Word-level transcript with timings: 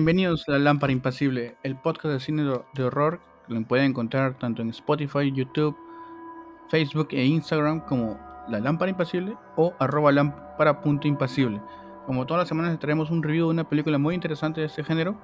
Bienvenidos 0.00 0.48
a 0.48 0.52
La 0.52 0.58
Lámpara 0.60 0.94
Impasible, 0.94 1.58
el 1.62 1.76
podcast 1.76 2.14
de 2.14 2.20
cine 2.20 2.42
de 2.72 2.82
horror 2.82 3.20
que 3.46 3.52
lo 3.52 3.62
pueden 3.68 3.90
encontrar 3.90 4.38
tanto 4.38 4.62
en 4.62 4.70
Spotify, 4.70 5.30
YouTube, 5.30 5.76
Facebook 6.70 7.08
e 7.10 7.22
Instagram 7.22 7.80
como 7.80 8.18
La 8.48 8.60
Lámpara 8.60 8.90
Impasible 8.90 9.36
o 9.56 9.74
arroba 9.78 10.10
lámpara.impasible. 10.10 11.60
Como 12.06 12.24
todas 12.24 12.40
las 12.40 12.48
semanas 12.48 12.78
traemos 12.78 13.10
un 13.10 13.22
review 13.22 13.48
de 13.48 13.50
una 13.50 13.68
película 13.68 13.98
muy 13.98 14.14
interesante 14.14 14.62
de 14.62 14.68
este 14.68 14.82
género 14.82 15.20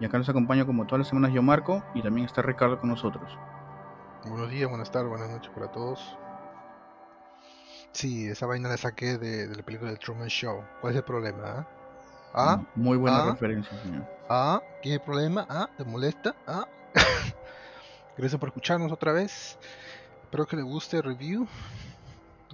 y 0.00 0.04
acá 0.04 0.18
nos 0.18 0.28
acompaña 0.28 0.66
como 0.66 0.84
todas 0.84 0.98
las 0.98 1.08
semanas 1.08 1.32
yo 1.32 1.40
Marco 1.40 1.84
y 1.94 2.02
también 2.02 2.26
está 2.26 2.42
Ricardo 2.42 2.80
con 2.80 2.90
nosotros. 2.90 3.38
Buenos 4.26 4.50
días, 4.50 4.68
buenas 4.68 4.90
tardes, 4.90 5.10
buenas 5.10 5.30
noches 5.30 5.52
para 5.54 5.70
todos. 5.70 6.18
Sí, 7.92 8.26
esa 8.26 8.46
vaina 8.46 8.68
la 8.68 8.78
saqué 8.78 9.16
de, 9.16 9.46
la 9.46 9.62
película 9.62 9.92
de 9.92 9.96
Truman 9.96 10.26
Show. 10.26 10.64
¿Cuál 10.80 10.94
es 10.94 10.96
el 10.96 11.04
problema? 11.04 11.42
Ah? 11.44 11.77
¿Ah? 12.34 12.62
Muy 12.74 12.96
buena 12.96 13.22
¿Ah? 13.22 13.30
referencia, 13.32 13.76
señor. 13.82 14.04
¿Ah? 14.28 14.62
¿Qué 14.82 14.90
es 14.90 14.94
el 14.96 15.00
problema? 15.00 15.46
¿Ah? 15.48 15.68
¿Te 15.76 15.84
molesta? 15.84 16.34
¿Ah? 16.46 16.66
Gracias 18.16 18.38
por 18.38 18.48
escucharnos 18.48 18.92
otra 18.92 19.12
vez. 19.12 19.58
Espero 20.24 20.46
que 20.46 20.56
les 20.56 20.64
guste 20.64 20.98
el 20.98 21.04
review. 21.04 21.46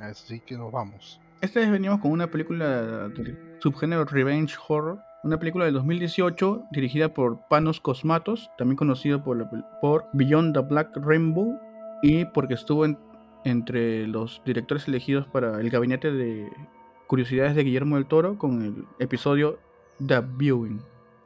Así 0.01 0.41
que 0.41 0.57
nos 0.57 0.71
vamos. 0.71 1.21
Esta 1.41 1.61
vez 1.61 1.71
venimos 1.71 2.01
con 2.01 2.11
una 2.11 2.29
película 2.29 3.09
del 3.09 3.59
subgénero 3.61 4.05
Revenge 4.05 4.57
Horror. 4.69 5.01
Una 5.25 5.39
película 5.39 5.65
del 5.65 5.75
2018 5.75 6.65
dirigida 6.71 7.15
por 7.15 7.47
Panos 7.49 7.81
Cosmatos, 7.81 8.51
también 8.59 8.77
conocido 8.77 9.25
por, 9.25 9.49
por 9.81 10.07
Beyond 10.13 10.55
the 10.55 10.61
Black 10.61 10.97
Rainbow 10.97 11.59
y 12.03 12.27
porque 12.27 12.55
estuvo 12.55 12.85
entre 13.45 14.07
los 14.07 14.43
directores 14.45 14.87
elegidos 14.87 15.27
para 15.27 15.61
el 15.61 15.71
gabinete 15.71 16.13
de 16.13 16.51
curiosidades 17.07 17.55
de 17.55 17.65
Guillermo 17.65 17.97
del 17.97 18.07
Toro 18.07 18.39
con 18.39 18.63
el 18.63 18.85
episodio 18.99 19.59
The 20.05 20.21
Viewing. 20.37 20.81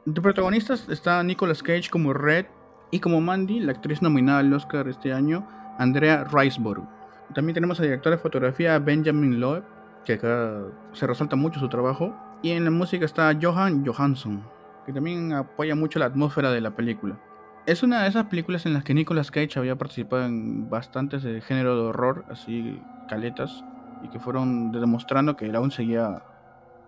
De 0.05 0.21
protagonistas 0.21 0.87
está 0.89 1.21
Nicolas 1.23 1.63
Cage 1.63 1.89
como 1.89 2.13
Red 2.13 2.45
y 2.91 2.99
como 2.99 3.21
Mandy, 3.21 3.59
la 3.59 3.71
actriz 3.71 4.01
nominada 4.01 4.39
al 4.39 4.53
Oscar 4.53 4.87
este 4.87 5.13
año, 5.13 5.47
Andrea 5.77 6.23
Riseborough. 6.23 6.87
También 7.33 7.53
tenemos 7.53 7.79
al 7.79 7.85
director 7.85 8.11
de 8.11 8.17
fotografía 8.17 8.79
Benjamin 8.79 9.39
Loeb, 9.39 9.63
que 10.05 10.13
acá 10.13 10.63
se 10.93 11.05
resalta 11.05 11.35
mucho 11.35 11.59
su 11.59 11.69
trabajo. 11.69 12.15
Y 12.41 12.51
en 12.51 12.63
la 12.63 12.71
música 12.71 13.05
está 13.05 13.37
Johan 13.39 13.85
Johansson, 13.85 14.43
que 14.85 14.93
también 14.93 15.33
apoya 15.33 15.75
mucho 15.75 15.99
la 15.99 16.05
atmósfera 16.05 16.51
de 16.51 16.61
la 16.61 16.71
película. 16.71 17.19
Es 17.65 17.83
una 17.83 18.03
de 18.03 18.09
esas 18.09 18.25
películas 18.25 18.65
en 18.65 18.73
las 18.73 18.83
que 18.83 18.93
Nicolas 18.93 19.29
Cage 19.29 19.59
había 19.59 19.77
participado 19.77 20.25
en 20.25 20.69
bastantes 20.69 21.21
de 21.21 21.41
género 21.41 21.75
de 21.75 21.89
horror, 21.89 22.25
así 22.29 22.81
caletas, 23.07 23.63
y 24.03 24.09
que 24.09 24.19
fueron 24.19 24.71
demostrando 24.71 25.35
que 25.35 25.45
él 25.45 25.55
aún 25.55 25.69
seguía 25.69 26.23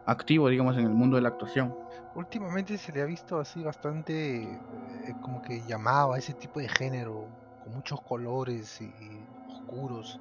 activo, 0.06 0.50
digamos, 0.50 0.78
en 0.78 0.86
el 0.86 0.94
mundo 0.94 1.16
de 1.16 1.22
la 1.22 1.30
actuación. 1.30 1.76
Últimamente 2.16 2.78
se 2.78 2.92
le 2.92 3.02
ha 3.02 3.06
visto 3.06 3.40
así 3.40 3.64
bastante 3.64 4.44
eh, 4.44 4.60
como 5.22 5.42
que 5.42 5.62
llamaba 5.62 6.16
a 6.16 6.20
ese 6.20 6.34
tipo 6.34 6.60
de 6.60 6.68
género, 6.68 7.28
con 7.64 7.74
muchos 7.74 8.02
colores 8.02 8.82
y, 8.82 8.92
oscuros, 9.50 10.20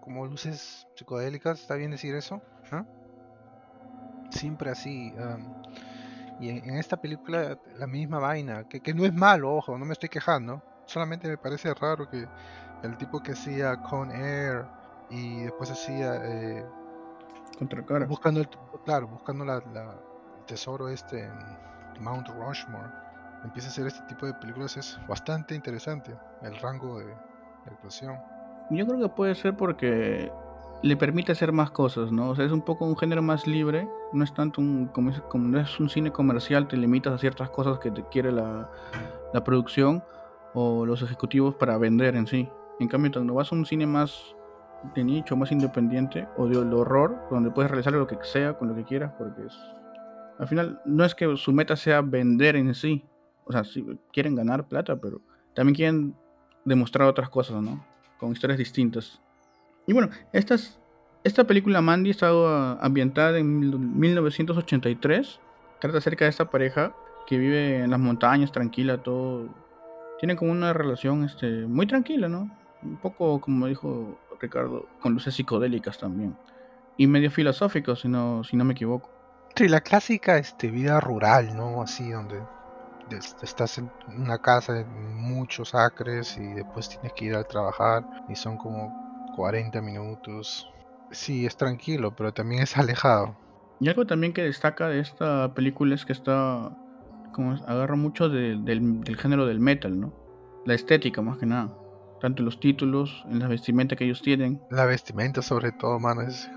como 0.00 0.24
luces 0.26 0.86
psicodélicas, 0.94 1.60
¿está 1.60 1.74
bien 1.74 1.90
decir 1.90 2.14
eso? 2.14 2.40
Siempre 4.30 4.70
así. 4.70 5.12
y 6.40 6.48
en, 6.50 6.70
esta 6.76 6.96
película 6.96 7.58
la 7.78 7.86
misma 7.86 8.18
vaina, 8.18 8.64
que, 8.64 8.80
que 8.80 8.94
no 8.94 9.04
es 9.04 9.12
malo, 9.12 9.54
ojo, 9.54 9.76
no 9.78 9.84
me 9.84 9.92
estoy 9.92 10.08
quejando, 10.08 10.62
solamente 10.86 11.28
me 11.28 11.36
parece 11.36 11.74
raro 11.74 12.08
que 12.08 12.26
el 12.82 12.96
tipo 12.96 13.22
que 13.22 13.32
hacía 13.32 13.76
Con 13.82 14.10
Air 14.10 14.64
y 15.10 15.42
después 15.42 15.70
hacía 15.70 16.14
eh, 16.24 16.64
Contra 17.58 17.82
buscando 18.06 18.40
el 18.40 18.48
claro 18.86 19.08
buscando 19.08 19.44
la, 19.44 19.56
el 19.56 20.44
tesoro 20.46 20.88
este 20.88 21.24
en 21.24 21.32
Mount 22.00 22.28
Rushmore 22.28 22.88
empieza 23.44 23.68
a 23.68 23.70
hacer 23.72 23.86
este 23.86 24.02
tipo 24.06 24.24
de 24.24 24.32
películas 24.34 24.76
es 24.78 24.98
bastante 25.06 25.54
interesante 25.54 26.16
el 26.42 26.56
rango 26.56 26.98
de, 26.98 27.14
actuación. 27.66 28.16
Yo 28.70 28.86
creo 28.86 29.00
que 29.00 29.08
puede 29.08 29.34
ser 29.34 29.56
porque 29.56 30.30
le 30.82 30.96
permite 30.96 31.32
hacer 31.32 31.50
más 31.50 31.72
cosas 31.72 32.12
no 32.12 32.30
o 32.30 32.36
sea 32.36 32.44
es 32.44 32.52
un 32.52 32.62
poco 32.62 32.84
un 32.84 32.96
género 32.96 33.22
más 33.22 33.46
libre 33.46 33.88
no 34.12 34.22
es 34.22 34.32
tanto 34.32 34.60
un 34.60 34.86
como, 34.86 35.10
como 35.28 35.48
no 35.48 35.58
es 35.58 35.80
un 35.80 35.88
cine 35.88 36.12
comercial 36.12 36.68
te 36.68 36.76
limitas 36.76 37.12
a 37.12 37.18
ciertas 37.18 37.50
cosas 37.50 37.80
que 37.80 37.90
te 37.90 38.04
quiere 38.04 38.30
la, 38.30 38.70
la 39.32 39.42
producción 39.42 40.04
o 40.54 40.86
los 40.86 41.02
ejecutivos 41.02 41.54
para 41.54 41.76
vender 41.76 42.16
en 42.16 42.26
sí. 42.26 42.48
En 42.80 42.88
cambio 42.88 43.10
cuando 43.12 43.34
vas 43.34 43.52
a 43.52 43.54
un 43.54 43.66
cine 43.66 43.86
más 43.86 44.35
de 44.94 45.04
nicho, 45.04 45.36
más 45.36 45.52
independiente, 45.52 46.26
o 46.36 46.46
de 46.46 46.58
horror, 46.58 47.16
donde 47.30 47.50
puedes 47.50 47.70
realizar 47.70 47.92
lo 47.92 48.06
que 48.06 48.16
sea 48.22 48.54
con 48.54 48.68
lo 48.68 48.74
que 48.74 48.84
quieras, 48.84 49.12
porque 49.18 49.46
es, 49.46 49.54
al 50.38 50.48
final 50.48 50.80
no 50.84 51.04
es 51.04 51.14
que 51.14 51.36
su 51.36 51.52
meta 51.52 51.76
sea 51.76 52.00
vender 52.00 52.56
en 52.56 52.74
sí, 52.74 53.04
o 53.44 53.52
sea, 53.52 53.64
sí, 53.64 53.86
quieren 54.12 54.34
ganar 54.34 54.66
plata, 54.66 54.96
pero 54.96 55.20
también 55.54 55.74
quieren 55.74 56.14
demostrar 56.64 57.08
otras 57.08 57.28
cosas, 57.30 57.62
¿no? 57.62 57.84
Con 58.18 58.32
historias 58.32 58.58
distintas. 58.58 59.20
Y 59.86 59.92
bueno, 59.92 60.10
esta, 60.32 60.56
esta 61.22 61.44
película 61.44 61.80
Mandy 61.80 62.10
está 62.10 62.72
ambientada 62.80 63.38
en 63.38 63.98
1983, 63.98 65.40
trata 65.80 65.98
acerca 65.98 66.24
de 66.24 66.30
esta 66.30 66.50
pareja 66.50 66.94
que 67.26 67.38
vive 67.38 67.82
en 67.82 67.90
las 67.90 68.00
montañas, 68.00 68.52
tranquila, 68.52 69.02
todo. 69.02 69.48
Tienen 70.18 70.36
como 70.36 70.52
una 70.52 70.72
relación 70.72 71.24
este, 71.24 71.66
muy 71.66 71.86
tranquila, 71.86 72.28
¿no? 72.28 72.50
Un 72.82 72.96
poco, 72.96 73.40
como 73.40 73.66
dijo 73.66 74.18
Ricardo, 74.40 74.86
con 75.00 75.14
luces 75.14 75.34
psicodélicas 75.34 75.98
también. 75.98 76.36
Y 76.96 77.06
medio 77.06 77.30
filosófico, 77.30 77.94
si 77.96 78.08
no, 78.08 78.42
si 78.44 78.56
no 78.56 78.64
me 78.64 78.72
equivoco. 78.72 79.10
Sí, 79.54 79.68
la 79.68 79.80
clásica 79.80 80.38
este, 80.38 80.70
vida 80.70 81.00
rural, 81.00 81.56
¿no? 81.56 81.82
Así 81.82 82.10
donde 82.10 82.42
estás 83.42 83.78
en 83.78 83.90
una 84.08 84.38
casa 84.38 84.72
de 84.72 84.84
muchos 84.84 85.74
acres 85.74 86.36
y 86.36 86.54
después 86.54 86.88
tienes 86.88 87.12
que 87.12 87.26
ir 87.26 87.34
a 87.34 87.44
trabajar 87.44 88.04
y 88.28 88.34
son 88.34 88.56
como 88.56 89.32
40 89.36 89.80
minutos. 89.80 90.70
Sí, 91.10 91.46
es 91.46 91.56
tranquilo, 91.56 92.14
pero 92.16 92.32
también 92.32 92.62
es 92.62 92.76
alejado. 92.76 93.36
Y 93.80 93.88
algo 93.88 94.06
también 94.06 94.32
que 94.32 94.42
destaca 94.42 94.88
de 94.88 95.00
esta 95.00 95.54
película 95.54 95.94
es 95.94 96.04
que 96.04 96.12
está, 96.12 96.76
como 97.32 97.52
agarra 97.66 97.96
mucho 97.96 98.28
del, 98.28 98.64
del 98.64 99.16
género 99.16 99.46
del 99.46 99.60
metal, 99.60 100.00
¿no? 100.00 100.12
La 100.64 100.74
estética 100.74 101.22
más 101.22 101.38
que 101.38 101.46
nada 101.46 101.70
tanto 102.20 102.42
en 102.42 102.46
los 102.46 102.60
títulos, 102.60 103.24
en 103.30 103.38
la 103.38 103.48
vestimenta 103.48 103.96
que 103.96 104.04
ellos 104.04 104.22
tienen. 104.22 104.60
La 104.70 104.84
vestimenta 104.84 105.42
sobre 105.42 105.72
todo, 105.72 105.98
mano, 105.98 106.22
es 106.22 106.50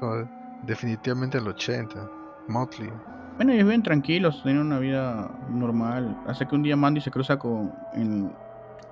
definitivamente 0.64 1.38
el 1.38 1.48
80, 1.48 2.10
Motley. 2.48 2.90
Bueno, 3.38 3.54
ellos 3.54 3.66
viven 3.66 3.84
tranquilos, 3.84 4.42
tienen 4.44 4.62
una 4.62 4.80
vida 4.80 5.32
normal, 5.50 6.18
hasta 6.28 6.48
que 6.48 6.56
un 6.56 6.64
día 6.64 6.76
Mandy 6.76 7.00
se 7.00 7.12
cruza 7.12 7.38
con 7.40 7.74
en, 7.94 8.32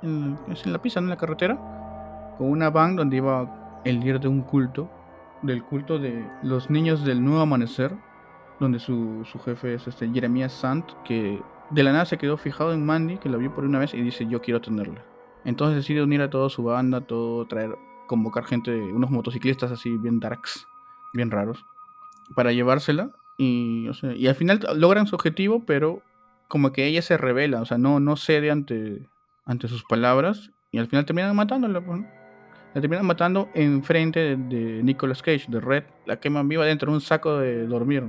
en, 0.02 0.38
la 0.66 0.82
pista, 0.82 1.00
en 1.00 1.10
la 1.10 1.18
carretera, 1.18 1.58
con 2.38 2.50
una 2.50 2.70
van 2.70 2.96
donde 2.96 3.18
iba 3.18 3.82
el 3.84 4.00
líder 4.00 4.20
de 4.22 4.28
un 4.28 4.42
culto, 4.42 4.90
del 5.42 5.64
culto 5.64 6.00
de 6.00 6.26
los 6.44 6.70
niños 6.70 7.04
del 7.04 7.24
nuevo 7.24 7.42
amanecer, 7.42 7.94
donde 8.60 8.80
su, 8.80 9.24
su 9.26 9.38
jefe 9.40 9.76
es 9.76 9.88
este 9.88 10.10
Jeremías 10.10 10.54
Sant, 10.54 10.86
que 11.04 11.42
de 11.70 11.84
la 11.84 11.92
nada 11.92 12.06
se 12.06 12.18
quedó 12.18 12.38
fijado 12.38 12.74
en 12.74 12.86
Mandy, 12.86 13.18
que 13.18 13.30
la 13.30 13.38
vio 13.38 13.54
por 13.54 13.66
una 13.66 13.80
vez 13.80 13.94
y 13.94 14.02
dice 14.02 14.26
yo 14.28 14.42
quiero 14.42 14.62
tenerla. 14.62 15.04
Entonces 15.48 15.78
decide 15.78 16.04
unir 16.04 16.22
a 16.22 16.30
toda 16.30 16.50
su 16.50 16.62
banda, 16.62 17.00
todo, 17.00 17.48
traer, 17.48 17.74
convocar 18.06 18.44
gente, 18.44 18.70
unos 18.76 19.10
motociclistas 19.10 19.72
así 19.72 19.96
bien 19.96 20.20
darks, 20.20 20.68
bien 21.14 21.32
raros, 21.32 21.66
para 22.36 22.52
llevársela. 22.52 23.12
Y, 23.38 23.88
o 23.88 23.94
sea, 23.94 24.14
y 24.14 24.28
al 24.28 24.36
final 24.36 24.60
logran 24.76 25.08
su 25.08 25.16
objetivo, 25.16 25.64
pero 25.66 26.02
como 26.50 26.74
que 26.74 26.86
ella 26.86 27.02
se 27.02 27.16
revela, 27.16 27.62
o 27.62 27.66
sea, 27.66 27.78
no, 27.78 28.02
no 28.02 28.18
cede 28.18 28.52
ante, 28.52 29.08
ante 29.46 29.70
sus 29.70 29.86
palabras. 29.86 30.52
Y 30.74 30.80
al 30.80 30.88
final 30.88 31.06
terminan 31.06 31.34
matándola, 31.34 31.80
pues, 31.80 32.02
La 32.74 32.82
terminan 32.82 33.06
matando 33.06 33.48
enfrente 33.54 34.20
de, 34.20 34.36
de, 34.36 34.84
Nicolas 34.84 35.22
Cage, 35.22 35.46
de 35.48 35.62
Red. 35.62 35.86
La 36.06 36.20
queman 36.20 36.50
viva 36.50 36.66
dentro 36.66 36.92
de 36.92 36.96
un 36.96 37.02
saco 37.02 37.38
de 37.38 37.66
dormir, 37.68 38.04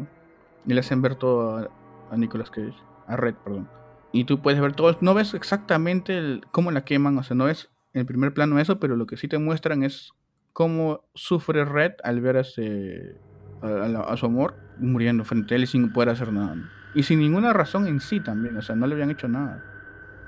Y 0.66 0.74
le 0.74 0.80
hacen 0.80 1.02
ver 1.02 1.14
todo 1.14 1.56
a, 1.56 1.68
a 2.10 2.16
Nicolas 2.16 2.50
Cage. 2.50 2.74
A 3.06 3.14
Red, 3.14 3.36
perdón. 3.44 3.68
Y 4.12 4.24
tú 4.24 4.40
puedes 4.40 4.60
ver 4.60 4.74
todo. 4.74 4.96
No 5.00 5.14
ves 5.14 5.34
exactamente 5.34 6.40
cómo 6.50 6.70
la 6.70 6.84
queman, 6.84 7.18
o 7.18 7.22
sea, 7.22 7.36
no 7.36 7.44
ves 7.44 7.70
en 7.92 8.06
primer 8.06 8.32
plano 8.32 8.58
eso, 8.58 8.78
pero 8.78 8.96
lo 8.96 9.06
que 9.06 9.16
sí 9.16 9.28
te 9.28 9.38
muestran 9.38 9.82
es 9.82 10.12
cómo 10.52 11.04
sufre 11.14 11.64
Red 11.64 11.92
al 12.02 12.20
ver 12.20 12.36
a, 12.36 12.40
a, 12.40 14.16
su 14.16 14.26
amor 14.26 14.56
muriendo 14.78 15.24
frente 15.24 15.54
a 15.54 15.56
él 15.56 15.64
y 15.64 15.66
sin 15.66 15.92
poder 15.92 16.10
hacer 16.10 16.32
nada. 16.32 16.56
Y 16.94 17.02
sin 17.02 17.20
ninguna 17.20 17.52
razón 17.52 17.86
en 17.86 18.00
sí 18.00 18.20
también, 18.20 18.56
o 18.56 18.62
sea, 18.62 18.74
no 18.74 18.86
le 18.86 18.94
habían 18.94 19.10
hecho 19.10 19.28
nada. 19.28 19.62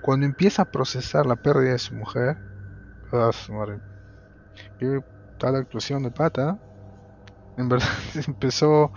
Cuando 0.03 0.27
empieza 0.27 0.63
a 0.63 0.71
procesar 0.71 1.27
la 1.27 1.37
pérdida 1.37 1.73
de 1.73 1.79
su 1.79 1.95
mujer, 1.95 2.37
oh, 3.13 3.31
tal 5.39 5.57
actuación 5.57 6.03
de 6.03 6.11
pata, 6.11 6.59
en 7.57 7.69
verdad 7.69 7.89
empezó, 8.27 8.93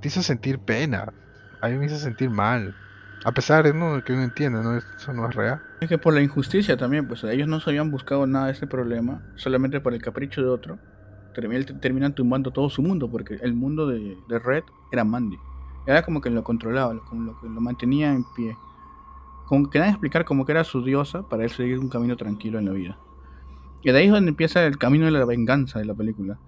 te 0.00 0.08
hizo 0.08 0.22
sentir 0.22 0.58
pena, 0.58 1.12
a 1.60 1.68
mí 1.68 1.78
me 1.78 1.86
hizo 1.86 1.96
sentir 1.96 2.30
mal 2.30 2.74
a 3.26 3.32
pesar 3.32 3.64
de 3.64 3.72
que 4.04 4.12
uno 4.12 4.22
entiende, 4.22 4.62
¿no? 4.62 4.76
Eso 4.76 5.12
no 5.12 5.28
es 5.28 5.34
real. 5.34 5.60
Es 5.80 5.88
que 5.88 5.98
por 5.98 6.14
la 6.14 6.22
injusticia 6.22 6.76
también, 6.76 7.08
pues 7.08 7.24
ellos 7.24 7.48
no 7.48 7.58
se 7.58 7.70
habían 7.70 7.90
buscado 7.90 8.24
nada 8.24 8.46
de 8.46 8.52
ese 8.52 8.68
problema, 8.68 9.20
solamente 9.34 9.80
por 9.80 9.92
el 9.94 10.00
capricho 10.00 10.42
de 10.42 10.48
otro. 10.48 10.78
Terminan 11.34 12.14
tumbando 12.14 12.52
todo 12.52 12.70
su 12.70 12.82
mundo, 12.82 13.10
porque 13.10 13.34
el 13.42 13.52
mundo 13.52 13.88
de, 13.88 14.16
Red 14.28 14.62
era 14.92 15.02
Mandy. 15.02 15.38
Era 15.88 16.04
como 16.04 16.20
que 16.20 16.30
lo 16.30 16.44
controlaba, 16.44 16.96
como 17.06 17.32
lo 17.32 17.40
que 17.40 17.48
lo 17.48 17.60
mantenía 17.60 18.12
en 18.12 18.22
pie. 18.36 18.56
como 19.46 19.70
que 19.70 19.80
dan 19.80 19.88
a 19.88 19.90
explicar 19.90 20.24
como 20.24 20.46
que 20.46 20.52
era 20.52 20.62
su 20.62 20.84
diosa 20.84 21.28
para 21.28 21.42
él 21.42 21.50
seguir 21.50 21.80
un 21.80 21.88
camino 21.88 22.16
tranquilo 22.16 22.60
en 22.60 22.66
la 22.66 22.72
vida. 22.72 22.96
Y 23.82 23.90
de 23.90 23.98
ahí 23.98 24.06
es 24.06 24.12
donde 24.12 24.30
empieza 24.30 24.64
el 24.64 24.78
camino 24.78 25.04
de 25.04 25.10
la 25.10 25.24
venganza 25.24 25.80
de 25.80 25.84
la 25.84 25.94
película. 25.94 26.38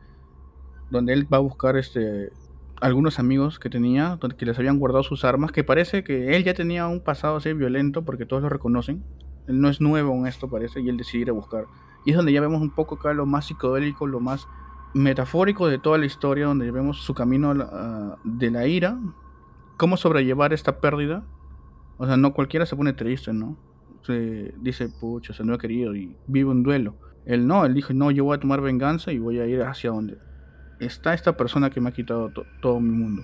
Donde 0.91 1.13
él 1.13 1.27
va 1.31 1.39
a 1.39 1.41
buscar 1.41 1.77
este 1.77 2.31
algunos 2.81 3.19
amigos 3.19 3.59
que 3.59 3.71
tenía, 3.71 4.19
que 4.37 4.47
les 4.47 4.59
habían 4.59 4.79
guardado 4.79 5.03
sus 5.03 5.25
armas, 5.25 5.53
que 5.53 5.65
parece 5.65 6.05
que 6.05 6.37
él 6.37 6.45
ya 6.45 6.55
tenía 6.55 6.87
un 6.87 7.01
pasado 7.01 7.37
así 7.37 7.53
violento 7.53 8.05
porque 8.05 8.27
todos 8.27 8.43
lo 8.43 8.49
reconocen. 8.49 9.05
Él 9.47 9.61
no 9.61 9.69
es 9.69 9.81
nuevo 9.81 10.13
en 10.15 10.27
esto 10.27 10.49
parece 10.49 10.81
y 10.81 10.89
él 10.89 10.97
decide 10.97 11.23
ir 11.23 11.31
a 11.31 11.33
buscar. 11.33 11.65
Y 12.05 12.11
es 12.11 12.17
donde 12.17 12.33
ya 12.33 12.41
vemos 12.41 12.61
un 12.61 12.71
poco 12.71 12.97
acá 12.97 13.13
lo 13.15 13.27
más 13.27 13.47
psicodélico, 13.47 14.07
lo 14.07 14.21
más 14.21 14.47
metafórico 14.95 15.67
de 15.69 15.79
toda 15.79 15.99
la 15.99 16.07
historia, 16.07 16.47
donde 16.47 16.71
vemos 16.71 17.03
su 17.03 17.15
camino 17.15 17.55
de 18.25 18.51
la 18.51 18.67
ira, 18.67 18.99
cómo 19.77 19.97
sobrellevar 19.97 20.53
esta 20.53 20.81
pérdida. 20.81 21.25
O 21.97 22.07
sea, 22.07 22.17
no 22.17 22.33
cualquiera 22.33 22.67
se 22.67 22.77
pone 22.77 22.93
triste, 22.93 23.33
¿no? 23.33 23.57
Se 24.03 24.55
dice, 24.61 24.89
pucha, 24.89 25.33
se 25.33 25.45
no 25.45 25.55
he 25.55 25.59
querido 25.59 25.95
y 25.97 26.17
vive 26.27 26.51
un 26.51 26.63
duelo. 26.63 26.95
Él 27.27 27.47
no, 27.47 27.65
él 27.65 27.75
dijo, 27.75 27.93
no, 27.93 28.11
yo 28.11 28.25
voy 28.25 28.37
a 28.37 28.41
tomar 28.41 28.61
venganza 28.61 29.13
y 29.13 29.19
voy 29.19 29.41
a 29.41 29.47
ir 29.47 29.63
hacia 29.63 29.91
donde 29.91 30.19
está 30.81 31.15
esta 31.15 31.37
persona 31.37 31.71
que 31.71 31.81
me 31.81 31.89
ha 31.89 31.93
quitado 31.93 32.31
todo 32.61 32.81
mi 32.81 32.91
mundo. 32.91 33.23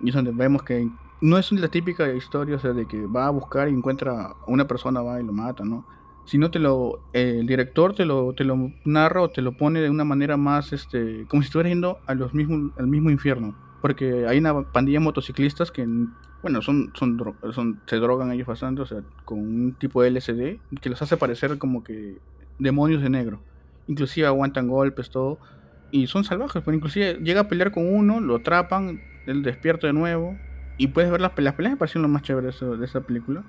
Y 0.00 0.08
es 0.08 0.14
donde 0.14 0.32
vemos 0.32 0.62
que 0.62 0.88
no 1.20 1.38
es 1.38 1.52
la 1.52 1.68
típica 1.68 2.12
historia, 2.12 2.56
o 2.56 2.58
sea, 2.58 2.72
de 2.72 2.86
que 2.86 3.06
va 3.06 3.26
a 3.26 3.30
buscar 3.30 3.68
y 3.68 3.72
encuentra 3.72 4.26
a 4.26 4.34
una 4.46 4.66
persona, 4.66 5.00
va 5.02 5.20
y 5.20 5.24
lo 5.24 5.32
mata, 5.32 5.64
¿no? 5.64 5.86
Sino 6.24 6.50
te 6.50 6.58
lo, 6.58 7.00
el 7.12 7.46
director 7.46 7.94
te 7.94 8.04
lo, 8.04 8.32
te 8.32 8.44
lo 8.44 8.72
narra 8.84 9.22
o 9.22 9.30
te 9.30 9.40
lo 9.42 9.56
pone 9.56 9.80
de 9.80 9.90
una 9.90 10.04
manera 10.04 10.36
más, 10.36 10.72
este, 10.72 11.24
como 11.28 11.42
si 11.42 11.46
estuvieras 11.46 11.70
yendo 11.70 11.98
a 12.06 12.14
los 12.14 12.34
mismos, 12.34 12.72
al 12.76 12.88
mismo 12.88 13.10
infierno. 13.10 13.54
Porque 13.80 14.26
hay 14.26 14.38
una 14.38 14.62
pandilla 14.62 14.98
de 14.98 15.04
motociclistas 15.04 15.70
que, 15.70 15.88
bueno, 16.42 16.62
son, 16.62 16.92
son, 16.94 17.18
son, 17.52 17.80
se 17.86 17.96
drogan 17.96 18.32
ellos 18.32 18.46
bastante, 18.46 18.82
o 18.82 18.86
sea, 18.86 19.02
con 19.24 19.38
un 19.38 19.72
tipo 19.74 20.02
de 20.02 20.10
LSD 20.10 20.58
que 20.80 20.90
los 20.90 21.02
hace 21.02 21.16
parecer 21.16 21.58
como 21.58 21.84
que 21.84 22.18
demonios 22.58 23.02
de 23.02 23.10
negro. 23.10 23.40
Inclusive 23.88 24.26
aguantan 24.26 24.68
golpes, 24.68 25.10
todo 25.10 25.38
y 25.92 26.06
son 26.08 26.24
salvajes, 26.24 26.62
pero 26.64 26.74
inclusive 26.74 27.18
llega 27.22 27.42
a 27.42 27.48
pelear 27.48 27.70
con 27.70 27.86
uno, 27.86 28.18
lo 28.18 28.36
atrapan, 28.36 29.00
él 29.26 29.42
despierta 29.42 29.86
de 29.86 29.92
nuevo. 29.92 30.36
Y 30.78 30.88
puedes 30.88 31.10
ver 31.10 31.20
las. 31.20 31.32
Las 31.36 31.54
peleas 31.54 31.74
me 31.74 31.76
parecieron 31.76 32.02
lo 32.02 32.08
más 32.08 32.22
chévere 32.22 32.48
de, 32.50 32.84
esa 32.84 33.02
película. 33.02 33.44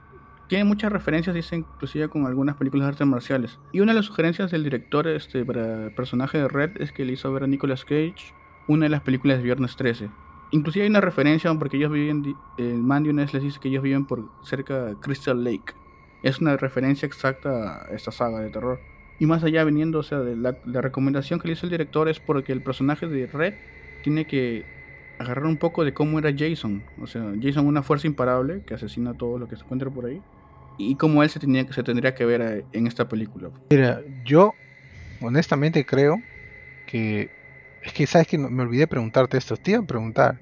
Tiene 0.50 0.66
muchas 0.66 0.92
referencias, 0.92 1.34
dice, 1.34 1.56
inclusive 1.56 2.10
con 2.10 2.28
algunas 2.28 2.57
películas 2.57 2.86
de 2.86 2.90
artes 2.90 3.07
marciales. 3.07 3.60
Y 3.72 3.80
una 3.80 3.94
de 3.94 4.00
las 4.00 4.06
sugerencias 4.06 4.51
del 4.51 4.63
director 4.63 5.07
este, 5.07 5.45
para 5.45 5.86
el 5.86 5.95
personaje 5.95 6.38
de 6.38 6.48
Red 6.50 6.81
es 6.81 6.92
que 6.92 7.06
le 7.06 7.13
hizo 7.13 7.31
ver 7.31 7.44
a 7.44 7.48
Nicolas 7.48 7.86
Cage 7.86 8.36
una 8.68 8.86
de 8.86 8.89
las 8.89 9.01
películas 9.01 9.38
de 9.38 9.44
Viernes 9.44 9.75
13. 9.78 10.10
Inclusive 10.51 10.84
hay 10.84 10.89
una 10.89 11.01
referencia 11.01 11.51
porque 11.56 11.78
ellos 11.78 11.92
viven, 11.92 12.36
el 12.57 12.78
Mandy 12.78 13.10
una 13.10 13.25
les 13.25 13.42
dice 13.42 13.60
que 13.60 13.69
ellos 13.69 13.81
viven 13.81 14.06
por 14.06 14.30
cerca 14.44 14.86
de 14.86 14.96
Crystal 14.98 15.44
Lake. 15.44 15.74
Es 16.22 16.39
una 16.39 16.56
referencia 16.57 17.06
exacta 17.06 17.86
a 17.86 17.88
esta 17.94 18.12
saga 18.12 18.39
de 18.42 18.50
terror. 18.50 18.80
Y 19.19 19.25
más 19.25 19.44
allá, 19.44 19.63
veniendo, 19.63 20.00
o 20.00 20.04
sea, 20.04 20.19
de 20.19 20.36
la, 20.36 20.81
recomendación 20.81 21.39
que 21.39 21.48
le 21.48 21.54
hizo 21.54 21.65
el 21.65 21.71
director 21.71 22.10
es 22.10 22.19
porque 22.19 22.51
el 22.51 22.62
personaje 22.62 23.07
de 23.07 23.27
Red 23.27 23.54
tiene 24.04 24.25
que 24.25 24.65
agarrar 25.19 25.45
un 25.45 25.57
poco 25.57 25.86
de 25.86 25.94
cómo 25.94 26.19
era 26.19 26.33
Jason. 26.36 26.83
O 27.00 27.07
sea, 27.07 27.33
Jason 27.42 27.68
una 27.68 27.83
fuerza 27.83 28.07
imparable 28.07 28.62
que 28.65 28.74
asesina 28.74 29.12
a 29.12 29.13
todo 29.13 29.38
lo 29.38 29.48
que 29.48 29.56
se 29.56 29.63
encuentra 29.63 29.89
por 29.89 30.06
ahí. 30.06 30.21
Y 30.77 30.95
cómo 30.95 31.21
él 31.21 31.30
se, 31.30 31.39
tenía, 31.39 31.71
se 31.71 31.83
tendría 31.83 32.15
que 32.15 32.25
ver 32.25 32.42
eh, 32.42 32.65
en 32.74 32.88
esta 32.88 33.07
película. 33.07 33.50
Mira, 33.69 34.01
yo 34.25 34.54
honestamente 35.21 35.86
creo 35.86 36.21
que... 36.88 37.30
Es 37.83 37.94
que, 37.94 38.07
¿sabes 38.07 38.27
que 38.27 38.38
Me 38.38 38.63
olvidé 38.63 38.88
preguntarte 38.88 39.38
esto. 39.38 39.57
Te 39.57 39.71
iba 39.71 39.81
a 39.81 39.86
preguntar. 39.86 40.39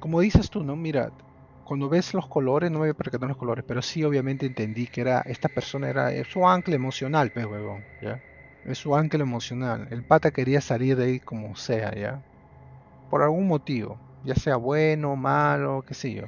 Como 0.00 0.20
dices 0.20 0.50
tú, 0.50 0.64
¿no? 0.64 0.76
Mira, 0.76 1.12
cuando 1.64 1.88
ves 1.88 2.14
los 2.14 2.28
colores, 2.28 2.70
no 2.70 2.78
me 2.78 2.84
voy 2.84 2.90
a 2.90 2.94
percatar 2.94 3.28
los 3.28 3.38
colores, 3.38 3.64
pero 3.66 3.82
sí 3.82 4.04
obviamente 4.04 4.46
entendí 4.46 4.86
que 4.86 5.00
era 5.00 5.20
esta 5.26 5.48
persona 5.48 5.88
era 5.88 6.10
su 6.24 6.46
ancla 6.46 6.74
emocional, 6.74 7.30
pues 7.32 7.46
huevón, 7.46 7.84
¿ya? 8.00 8.20
Es 8.64 8.78
su 8.78 8.94
ancla 8.94 9.22
emocional. 9.22 9.88
El 9.90 10.04
pata 10.04 10.30
quería 10.30 10.60
salir 10.60 10.96
de 10.96 11.04
ahí 11.04 11.20
como 11.20 11.56
sea, 11.56 11.94
¿ya? 11.94 12.22
Por 13.10 13.22
algún 13.22 13.46
motivo, 13.46 13.98
ya 14.24 14.34
sea 14.34 14.56
bueno, 14.56 15.16
malo, 15.16 15.84
qué 15.86 15.94
sé 15.94 16.14
yo. 16.14 16.24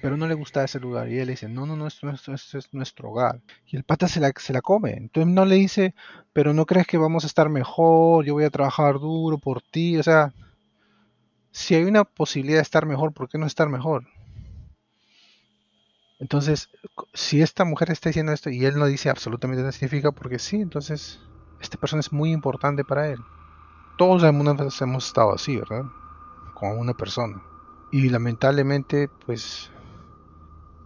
Pero 0.00 0.16
no 0.16 0.28
le 0.28 0.34
gustaba 0.34 0.64
ese 0.64 0.80
lugar. 0.80 1.08
Y 1.08 1.18
él 1.18 1.26
le 1.26 1.32
dice, 1.32 1.48
no, 1.48 1.66
no, 1.66 1.76
no, 1.76 1.86
esto, 1.86 2.08
es 2.34 2.68
nuestro 2.72 3.10
hogar. 3.10 3.40
Y 3.66 3.76
el 3.76 3.84
pata 3.84 4.08
se 4.08 4.20
la, 4.20 4.32
se 4.36 4.52
la 4.52 4.60
come. 4.62 4.92
Entonces 4.92 5.32
no 5.32 5.44
le 5.44 5.56
dice, 5.56 5.94
pero 6.32 6.54
no 6.54 6.66
crees 6.66 6.86
que 6.86 6.98
vamos 6.98 7.24
a 7.24 7.26
estar 7.26 7.48
mejor, 7.48 8.24
yo 8.24 8.34
voy 8.34 8.44
a 8.44 8.50
trabajar 8.50 8.94
duro 9.00 9.38
por 9.38 9.62
ti. 9.62 9.98
O 9.98 10.02
sea, 10.02 10.32
si 11.50 11.74
hay 11.74 11.84
una 11.84 12.04
posibilidad 12.04 12.58
de 12.58 12.62
estar 12.62 12.86
mejor, 12.86 13.12
¿por 13.12 13.28
qué 13.28 13.38
no 13.38 13.46
estar 13.46 13.68
mejor? 13.68 14.06
Entonces, 16.20 16.68
si 17.14 17.42
esta 17.42 17.64
mujer 17.64 17.90
está 17.90 18.08
diciendo 18.08 18.32
esto 18.32 18.50
y 18.50 18.64
él 18.64 18.76
no 18.76 18.86
dice 18.86 19.08
absolutamente 19.08 19.62
nada, 19.62 19.72
significa 19.72 20.10
porque 20.10 20.38
sí, 20.38 20.56
entonces 20.56 21.20
esta 21.60 21.78
persona 21.78 22.00
es 22.00 22.12
muy 22.12 22.32
importante 22.32 22.84
para 22.84 23.08
él. 23.08 23.18
Todos 23.96 24.24
alguna 24.24 24.52
vez 24.52 24.80
hemos 24.80 25.06
estado 25.06 25.32
así, 25.32 25.56
¿verdad? 25.56 25.84
Con 26.54 26.78
una 26.78 26.94
persona. 26.94 27.42
Y 27.92 28.10
lamentablemente, 28.10 29.08
pues, 29.26 29.70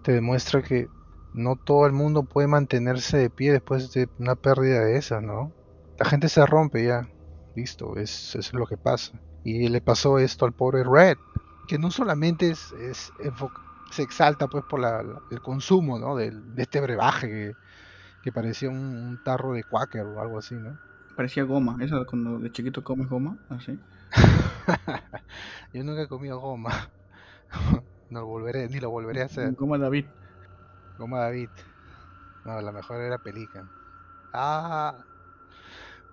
te 0.02 0.12
demuestra 0.12 0.62
que 0.62 0.88
no 1.34 1.56
todo 1.56 1.86
el 1.86 1.92
mundo 1.92 2.24
puede 2.24 2.46
mantenerse 2.46 3.16
de 3.16 3.30
pie 3.30 3.52
después 3.52 3.92
de 3.92 4.08
una 4.18 4.34
pérdida 4.34 4.80
de 4.80 4.96
esa, 4.96 5.20
¿no? 5.20 5.52
La 5.98 6.06
gente 6.06 6.28
se 6.28 6.44
rompe 6.44 6.84
ya. 6.84 7.08
Listo, 7.54 7.96
es, 7.96 8.34
es 8.34 8.52
lo 8.52 8.66
que 8.66 8.76
pasa. 8.76 9.20
Y 9.44 9.68
le 9.68 9.80
pasó 9.80 10.18
esto 10.18 10.44
al 10.44 10.52
pobre 10.52 10.84
Red, 10.84 11.16
que 11.68 11.78
no 11.78 11.90
solamente 11.90 12.50
es, 12.50 12.72
es 12.78 13.12
se 13.92 14.02
exalta 14.02 14.48
pues 14.48 14.64
por 14.64 14.80
el 15.30 15.42
consumo 15.42 15.98
¿no? 15.98 16.16
de, 16.16 16.34
este 16.56 16.80
brebaje 16.80 17.54
que, 18.22 18.32
parecía 18.32 18.70
un, 18.70 19.20
tarro 19.22 19.52
de 19.52 19.64
Quaker 19.64 20.06
o 20.06 20.20
algo 20.20 20.38
así, 20.38 20.54
¿no? 20.54 20.78
Parecía 21.14 21.44
goma, 21.44 21.76
eso 21.80 22.06
cuando 22.06 22.38
de 22.38 22.50
chiquito 22.50 22.82
comes 22.82 23.08
goma, 23.08 23.36
así. 23.50 23.78
Yo 25.74 25.84
nunca 25.84 26.02
he 26.02 26.08
comido 26.08 26.40
goma. 26.40 26.88
no 28.10 28.20
lo 28.20 28.26
volveré, 28.26 28.68
ni 28.68 28.80
lo 28.80 28.88
volveré 28.88 29.22
a 29.22 29.26
hacer. 29.26 29.52
Goma 29.52 29.76
David. 29.76 30.06
Goma 30.96 31.18
David. 31.18 31.50
No, 32.46 32.60
la 32.60 32.72
mejor 32.72 33.02
era 33.02 33.18
Pelican. 33.18 33.68
Ah. 34.32 35.04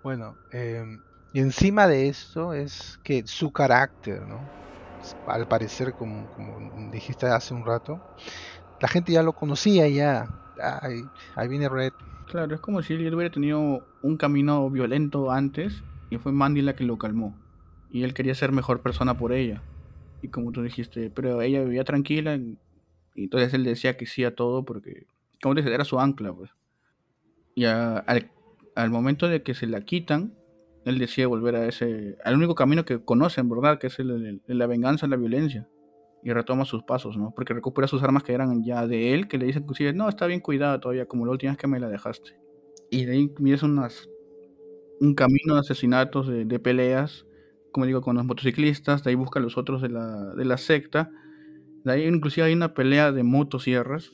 Bueno, 0.03 0.35
em, 0.51 1.01
y 1.31 1.39
encima 1.39 1.87
de 1.87 2.09
esto 2.09 2.53
es 2.53 2.99
que 3.03 3.25
su 3.25 3.53
carácter, 3.53 4.21
¿no? 4.27 4.39
Al 5.25 5.47
parecer, 5.47 5.93
como, 5.93 6.27
dijiste 6.91 7.27
hace 7.27 7.53
un 7.53 7.65
rato, 7.65 7.99
la 8.79 8.87
gente 8.87 9.11
ya 9.11 9.23
lo 9.23 9.33
conocía, 9.33 9.87
ya. 9.87 10.27
Ahí, 10.61 11.47
viene 11.47 11.69
Red. 11.69 11.93
Claro, 12.27 12.53
es 12.53 12.61
como 12.61 12.81
si 12.81 12.93
él 12.93 13.13
hubiera 13.13 13.33
tenido 13.33 13.85
un 14.01 14.17
camino 14.17 14.69
violento 14.69 15.31
antes 15.31 15.83
y 16.09 16.17
fue 16.17 16.31
Mandy 16.31 16.61
la 16.61 16.75
que 16.75 16.83
lo 16.83 16.97
calmó. 16.97 17.35
Y 17.89 18.03
él 18.03 18.13
quería 18.13 18.35
ser 18.35 18.51
mejor 18.51 18.81
persona 18.81 19.17
por 19.17 19.31
ella. 19.31 19.63
Y 20.21 20.27
como 20.27 20.51
tú 20.51 20.61
dijiste, 20.61 21.09
pero 21.09 21.41
ella 21.41 21.63
vivía 21.63 21.83
tranquila 21.83 22.35
y 22.35 23.23
entonces 23.23 23.53
él 23.53 23.63
decía 23.63 23.97
que 23.97 24.05
sí 24.05 24.23
a 24.23 24.35
todo 24.35 24.63
porque, 24.63 25.07
como 25.41 25.55
dices, 25.55 25.71
era 25.71 25.85
su 25.85 25.99
ancla, 25.99 26.33
pues. 26.33 26.51
Y 27.55 27.65
al 27.65 28.89
momento 28.89 29.27
de 29.27 29.43
que 29.43 29.53
se 29.53 29.67
la 29.67 29.81
quitan, 29.81 30.38
él 30.89 30.99
decide 30.99 31.25
volver 31.25 31.55
a 31.55 31.67
ese, 31.67 32.17
al 32.23 32.35
único 32.35 32.55
camino 32.55 32.85
que 32.85 33.03
conocen, 33.03 33.49
¿verdad? 33.49 33.79
Que 33.79 33.87
es 33.87 33.99
el, 33.99 34.41
la 34.45 34.67
venganza, 34.67 35.07
la 35.07 35.15
violencia. 35.15 35.67
Y 36.21 36.33
retoma 36.33 36.65
sus 36.65 36.83
pasos, 36.83 37.15
¿no? 37.17 37.31
Porque 37.33 37.53
recupera 37.53 37.87
sus 37.87 38.03
armas 38.03 38.23
que 38.23 38.33
eran 38.33 38.63
ya 38.63 38.85
de 38.85 39.13
él, 39.13 39.27
que 39.27 39.37
le 39.37 39.45
dicen 39.45 39.63
inclusive, 39.63 39.93
no, 39.93 40.09
está 40.09 40.25
bien 40.27 40.41
cuidada 40.41 40.79
todavía, 40.79 41.05
como 41.05 41.25
la 41.25 41.31
última 41.31 41.53
vez 41.53 41.57
que 41.57 41.67
me 41.67 41.79
la 41.79 41.87
dejaste. 41.87 42.37
Y 42.91 43.05
de 43.05 43.13
ahí 43.13 43.21
empieza 43.37 43.65
unas, 43.65 44.09
un 44.99 45.15
camino 45.15 45.53
de 45.53 45.61
asesinatos, 45.61 46.27
de, 46.27 46.59
peleas, 46.59 47.25
como 47.71 47.85
digo, 47.85 48.01
con 48.01 48.17
los 48.17 48.25
motociclistas, 48.25 49.03
de 49.03 49.11
ahí 49.11 49.15
busca 49.15 49.39
a 49.39 49.43
los 49.43 49.57
otros 49.57 49.81
de 49.81 49.89
la, 49.89 50.33
de 50.35 50.43
la 50.43 50.57
secta. 50.57 51.09
De 51.85 51.93
ahí 51.93 52.05
inclusive 52.05 52.47
hay 52.47 52.53
una 52.53 52.73
pelea 52.73 53.13
de 53.13 53.23
motosierras 53.23 54.11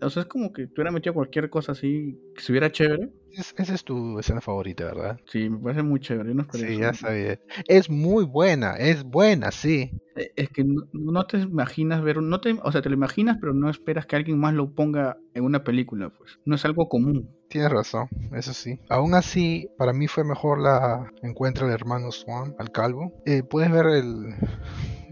o 0.00 0.10
sea, 0.10 0.22
es 0.22 0.28
como 0.28 0.52
que 0.52 0.64
hubiera 0.64 0.90
metido 0.90 1.14
cualquier 1.14 1.50
cosa 1.50 1.72
así 1.72 2.18
que 2.34 2.42
se 2.42 2.52
hubiera 2.52 2.72
chévere. 2.72 3.10
Esa 3.32 3.74
es 3.74 3.84
tu 3.84 4.18
escena 4.18 4.40
favorita, 4.40 4.84
¿verdad? 4.84 5.20
Sí, 5.26 5.48
me 5.48 5.58
parece 5.58 5.82
muy 5.82 6.00
chévere. 6.00 6.34
sí, 6.52 6.78
ya 6.78 6.94
sabía. 6.94 7.38
Es 7.66 7.90
muy 7.90 8.24
buena, 8.24 8.76
es 8.76 9.04
buena, 9.04 9.50
sí. 9.50 9.90
E, 10.16 10.32
es 10.36 10.48
que 10.50 10.64
no, 10.64 11.26
te 11.26 11.38
imaginas 11.38 12.02
ver, 12.02 12.20
no 12.22 12.40
te, 12.40 12.56
o 12.62 12.72
sea, 12.72 12.82
te 12.82 12.88
lo 12.88 12.94
imaginas, 12.94 13.38
pero 13.40 13.54
no 13.54 13.70
esperas 13.70 14.06
que 14.06 14.16
alguien 14.16 14.38
más 14.38 14.54
lo 14.54 14.74
ponga 14.74 15.18
en 15.34 15.44
una 15.44 15.64
película, 15.64 16.10
pues. 16.10 16.38
No 16.44 16.54
es 16.54 16.64
algo 16.64 16.88
común. 16.88 17.30
Tienes 17.48 17.70
razón, 17.70 18.08
eso 18.32 18.52
sí. 18.52 18.78
Aún 18.88 19.14
así, 19.14 19.70
para 19.78 19.92
mí 19.92 20.06
fue 20.06 20.24
mejor 20.24 20.60
la 20.60 21.10
encuentra 21.22 21.66
del 21.66 21.74
hermano 21.74 22.10
Swan, 22.10 22.54
al 22.58 22.70
calvo. 22.70 23.12
Eh, 23.24 23.42
puedes 23.42 23.70
ver 23.70 23.86
el 23.86 24.34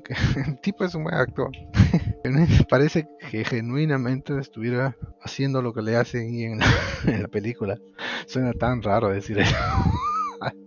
el 0.46 0.60
tipo 0.60 0.84
es 0.84 0.94
un 0.94 1.04
buen 1.04 1.14
actor. 1.14 1.50
Parece 2.68 3.08
que 3.30 3.44
genuinamente 3.44 4.38
estuviera 4.38 4.96
haciendo 5.22 5.62
lo 5.62 5.72
que 5.72 5.82
le 5.82 5.96
hacen 5.96 6.34
en 6.40 6.58
la, 6.58 6.66
en 7.06 7.22
la 7.22 7.28
película. 7.28 7.78
Suena 8.26 8.52
tan 8.52 8.82
raro 8.82 9.08
decir 9.08 9.38
eso. 9.38 9.54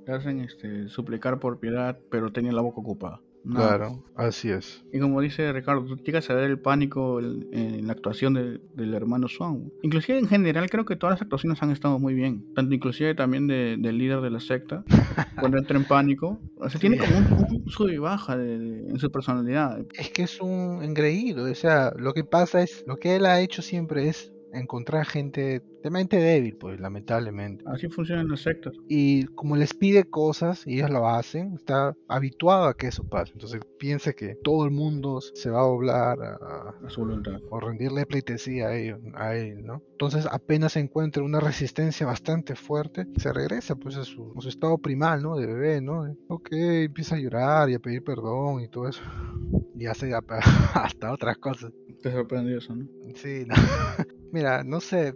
Le 0.05 0.13
hacen 0.13 0.41
este, 0.41 0.89
suplicar 0.89 1.39
por 1.39 1.60
piedad, 1.60 1.98
pero 2.10 2.31
tenía 2.31 2.51
la 2.51 2.62
boca 2.62 2.81
ocupada. 2.81 3.22
Claro, 3.46 4.03
así 4.15 4.50
es. 4.50 4.84
Y 4.91 5.00
como 5.00 5.22
dice 5.22 5.51
Ricardo, 5.53 5.86
tú 5.86 5.96
llegas 6.03 6.29
a 6.29 6.36
ver 6.36 6.50
el 6.50 6.60
pánico 6.60 7.19
en, 7.19 7.88
la 7.88 7.93
actuación 7.93 8.34
del 8.34 8.93
hermano 8.93 9.27
Swan. 9.27 9.72
Inclusive 9.81 10.19
en 10.19 10.27
general 10.27 10.69
creo 10.69 10.86
que 10.86 10.96
todas 10.96 11.15
las 11.15 11.22
actuaciones 11.22 11.62
han 11.63 11.72
estado 11.72 12.00
muy 12.00 12.13
bien. 12.13 12.46
Tanto 12.53 12.74
inclusive 12.75 13.15
también 13.15 13.48
del 13.48 13.98
líder 13.98 14.22
de 14.22 14.29
la 14.29 14.39
secta, 14.39 14.84
cuando 15.39 15.58
entra 15.58 15.77
en 15.77 15.86
pánico. 15.86 16.39
O 16.58 16.69
sea, 16.69 16.79
tiene 16.79 16.98
como 16.98 17.17
un, 17.17 17.69
sub 17.69 17.89
y 17.89 17.98
baja 17.98 18.34
en 18.34 19.00
su 19.00 19.12
personalidad. 19.12 19.79
Es 19.93 20.10
que 20.12 20.24
es 20.24 20.39
un 20.41 20.84
engreído. 20.84 21.50
O 21.50 21.55
sea, 21.55 21.93
lo 21.98 22.13
que 22.13 22.24
pasa 22.24 22.62
es, 22.62 22.84
lo 22.88 22.98
que 22.98 23.15
él 23.15 23.25
ha 23.25 23.39
hecho 23.41 23.62
siempre 23.62 24.10
es 24.10 24.31
encontrar 24.53 25.06
gente 25.06 25.62
de 25.84 25.89
mente 25.89 26.18
débil, 26.18 26.58
pues 26.58 26.79
lamentablemente. 26.79 27.63
Así 27.68 27.88
funcionan 27.88 28.27
los 28.27 28.41
sectas. 28.41 28.74
Y 28.88 29.25
como 29.27 29.56
les 29.56 29.74
pide 29.74 30.03
cosas 30.03 30.65
y 30.68 30.75
ellos 30.75 30.89
lo 30.89 31.08
hacen, 31.08 31.53
está 31.53 31.96
habituado 32.08 32.65
a 32.65 32.75
que 32.75 32.88
eso 32.88 33.08
pase. 33.08 33.34
Entonces 33.34 33.62
piensa 33.77 34.13
que 34.13 34.36
todo 34.44 34.65
el 34.65 34.72
mundo 34.72 35.22
se 35.22 35.50
va 35.50 35.62
a 35.62 35.68
doblar 35.68 36.20
a, 36.22 36.89
su 36.89 37.01
voluntad. 37.01 37.39
O 37.50 37.60
rendirle 37.60 38.06
pleitesía 38.06 38.68
a, 38.68 38.75
ellos, 38.75 39.00
a 39.13 39.36
él, 39.36 39.65
¿no? 39.65 39.82
Entonces 39.91 40.27
apenas 40.29 40.75
encuentra 40.77 41.24
una 41.24 41.39
resistencia 41.39 42.06
bastante 42.06 42.56
fuerte, 42.56 43.06
se 43.18 43.34
regresa 43.34 43.75
pues 43.75 43.96
a 43.98 44.03
su, 44.03 44.34
a 44.38 44.41
su 44.41 44.50
estado 44.50 44.77
primal, 44.77 45.22
¿no? 45.22 45.38
De 45.38 45.46
bebé, 45.46 45.82
¿no? 45.82 46.15
Ok, 46.27 46.50
empieza 46.51 47.15
a 47.15 47.20
llorar 47.20 47.70
y 47.70 47.75
a 47.75 47.79
pedir 47.79 48.03
perdón 48.03 48.62
y 48.62 48.68
todo 48.68 48.88
eso. 48.88 49.01
Y 49.79 49.86
hace 49.86 50.12
hasta 50.74 51.13
otras 51.13 51.38
cosas. 51.38 51.72
Te 52.01 52.12
sorprendió 52.12 52.58
eso, 52.58 52.75
¿no? 52.75 52.88
Sí, 53.15 53.46
no. 53.46 53.56
Mira, 54.32 54.63
no 54.63 54.79
sé. 54.79 55.13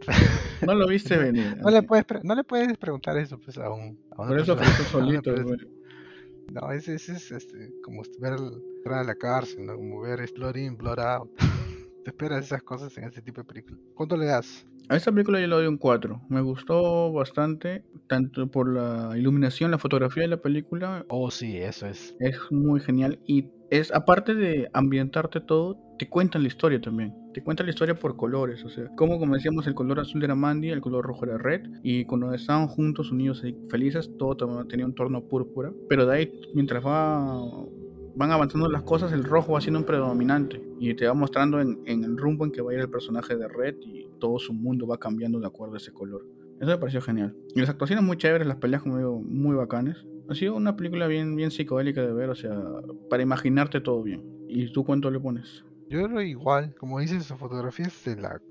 No 0.62 0.74
lo 0.74 0.88
viste 0.88 1.18
venir. 1.18 1.58
No 1.58 1.70
le 1.70 1.84
puedes, 1.84 2.06
no 2.24 2.36
le 2.36 2.44
puedes 2.44 2.78
preguntar 2.78 3.18
eso 3.18 3.38
pues 3.40 3.58
a 3.58 3.70
un. 3.70 3.98
Por 4.16 4.40
eso 4.40 4.58
que 4.58 4.66
solito, 4.92 5.32
güey. 5.32 5.58
No, 6.52 6.72
es, 6.72 6.88
es, 6.88 7.08
es, 7.10 7.32
este, 7.32 7.74
como 7.82 8.04
ver 8.20 8.34
entrar 8.78 9.00
a 9.00 9.04
la 9.04 9.16
cárcel, 9.16 9.66
¿no? 9.66 9.76
Como 9.76 10.02
ver 10.02 10.20
Blood 10.36 10.56
In, 10.58 10.76
Blood 10.76 11.00
Out. 11.00 11.32
Te 12.04 12.10
esperas 12.10 12.46
esas 12.46 12.64
cosas 12.64 12.98
en 12.98 13.06
ese 13.06 13.22
tipo 13.22 13.42
de 13.42 13.46
películas. 13.46 13.80
¿Cuánto 13.96 14.18
le 14.18 14.26
das? 14.26 14.68
A 14.90 14.98
esta 14.98 15.12
película 15.12 15.40
yo 15.40 15.48
le 15.48 15.56
doy 15.56 15.68
un 15.68 15.78
4. 15.78 16.22
Me 16.28 16.42
gustó 16.42 17.14
bastante, 17.14 17.86
tanto 18.08 18.52
por 18.52 18.72
la 18.74 19.18
iluminación, 19.18 19.72
la 19.72 19.78
fotografía 19.78 20.24
de 20.24 20.30
la 20.30 20.42
película. 20.42 21.06
Oh, 21.08 21.32
sí, 21.32 21.56
eso 21.56 21.88
es. 21.88 22.14
Es 22.20 22.38
muy 22.52 22.82
genial. 22.82 23.20
Y 23.26 23.48
es, 23.70 23.94
aparte 23.94 24.36
de 24.36 24.70
ambientarte 24.74 25.40
todo, 25.40 25.78
te 25.98 26.10
cuentan 26.10 26.42
la 26.42 26.50
historia 26.50 26.82
también. 26.82 27.16
Te 27.34 27.42
cuentan 27.42 27.68
la 27.68 27.72
historia 27.72 27.96
por 27.96 28.18
colores. 28.18 28.66
O 28.66 28.70
sea, 28.70 28.90
como, 28.98 29.18
como 29.18 29.36
decíamos, 29.36 29.66
el 29.68 29.74
color 29.74 30.02
azul 30.02 30.22
era 30.22 30.36
Mandy, 30.36 30.70
el 30.70 30.82
color 30.82 31.06
rojo 31.06 31.24
era 31.24 31.38
Red. 31.38 31.62
Y 31.82 32.04
cuando 32.04 32.34
estaban 32.34 32.68
juntos, 32.68 33.12
unidos 33.12 33.42
y 33.46 33.56
felices, 33.70 34.12
todo 34.20 34.36
tenía 34.68 34.86
un 34.86 34.94
torno 34.94 35.24
púrpura. 35.24 35.72
Pero 35.88 36.06
de 36.06 36.16
ahí, 36.16 36.42
mientras 36.54 36.86
va 36.86 37.42
van 38.16 38.32
avanzando 38.32 38.70
las 38.70 38.84
cosas, 38.84 39.12
el 39.12 39.24
rojo 39.24 39.54
va 39.54 39.62
siendo 39.62 39.80
un 39.80 39.86
predominante 39.86 40.62
y 40.80 40.94
te 40.94 41.08
va 41.08 41.14
mostrando 41.14 41.60
en, 41.60 41.82
el 41.86 42.18
rumbo 42.18 42.46
en 42.46 42.52
que 42.52 42.62
va 42.62 42.72
a 42.72 42.74
ir 42.76 42.80
el 42.80 42.90
personaje 42.90 43.36
de 43.36 43.48
Red 43.48 43.76
y 43.82 44.10
todo 44.20 44.40
su 44.40 44.54
mundo 44.54 44.88
va 44.88 44.98
cambiando 44.98 45.40
de 45.40 45.48
acuerdo 45.48 45.76
a 45.76 45.78
ese 45.78 45.92
color. 45.92 46.26
Eso 46.60 46.72
me 46.72 46.78
pareció 46.78 47.02
genial. 47.02 47.36
Y 47.56 47.60
las 47.60 47.70
actuaciones 47.70 48.06
muy 48.06 48.18
chéveres, 48.18 48.48
las 48.48 48.58
peleas 48.58 48.84
como 48.84 48.98
digo, 48.98 49.22
muy 49.22 49.56
bacanes. 49.56 50.06
Ha 50.30 50.36
sido 50.36 50.56
una 50.56 50.76
película 50.76 51.08
bien, 51.08 51.36
bien 51.36 51.52
psicodélica 51.52 52.02
de 52.02 52.14
ver, 52.14 52.30
o 52.30 52.36
sea, 52.36 52.58
para 53.10 53.24
imaginarte 53.24 53.82
todo 53.82 54.02
bien. 54.04 54.24
¿Y 54.48 54.72
tú 54.72 54.86
cuánto 54.86 55.12
le 55.12 55.20
pones? 55.20 55.66
Yo 55.90 56.08
lo 56.08 56.22
igual, 56.22 56.74
como 56.76 57.00
dices, 57.00 57.30
la 57.30 57.38
fotografía 57.38 57.88
es 57.88 58.06
de 58.06 58.22
la 58.22 58.42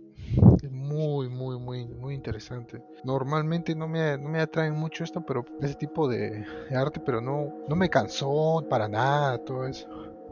muy, 0.70 1.28
muy, 1.28 1.58
muy, 1.58 1.86
muy 1.86 2.14
interesante. 2.14 2.82
Normalmente 3.04 3.74
no 3.74 3.88
me, 3.88 4.16
no 4.18 4.28
me 4.28 4.40
atraen 4.40 4.74
mucho 4.74 5.04
esto, 5.04 5.24
pero 5.24 5.44
ese 5.60 5.74
tipo 5.74 6.08
de, 6.08 6.44
arte, 6.74 7.00
pero 7.00 7.20
no, 7.20 7.52
no 7.68 7.76
me 7.76 7.88
cansó 7.88 8.64
para 8.68 8.88
nada 8.88 9.38
todo 9.38 9.66
eso. 9.66 9.88